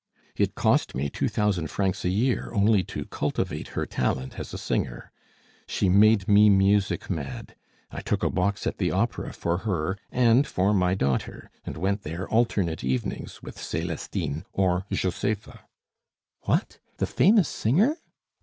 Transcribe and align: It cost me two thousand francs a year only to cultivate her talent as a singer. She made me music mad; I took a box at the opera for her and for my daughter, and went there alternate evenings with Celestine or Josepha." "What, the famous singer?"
It 0.35 0.55
cost 0.55 0.95
me 0.95 1.11
two 1.11 1.27
thousand 1.29 1.67
francs 1.67 2.03
a 2.03 2.09
year 2.09 2.51
only 2.55 2.83
to 2.85 3.05
cultivate 3.05 3.67
her 3.77 3.85
talent 3.85 4.39
as 4.39 4.51
a 4.51 4.57
singer. 4.57 5.11
She 5.67 5.89
made 5.89 6.27
me 6.27 6.49
music 6.49 7.07
mad; 7.07 7.55
I 7.91 8.01
took 8.01 8.23
a 8.23 8.31
box 8.31 8.65
at 8.65 8.79
the 8.79 8.89
opera 8.89 9.31
for 9.31 9.59
her 9.59 9.99
and 10.11 10.47
for 10.47 10.73
my 10.73 10.95
daughter, 10.95 11.51
and 11.67 11.77
went 11.77 12.01
there 12.01 12.27
alternate 12.29 12.83
evenings 12.83 13.43
with 13.43 13.61
Celestine 13.61 14.43
or 14.53 14.87
Josepha." 14.91 15.67
"What, 16.45 16.79
the 16.97 17.05
famous 17.05 17.47
singer?" 17.47 17.95